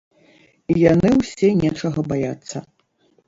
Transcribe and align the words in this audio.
Яны 0.91 1.09
ўсе 1.19 1.47
нечага 1.63 1.99
баяцца. 2.11 2.57